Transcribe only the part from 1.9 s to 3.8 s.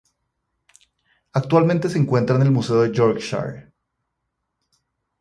encuentra en el museo de Yorkshire.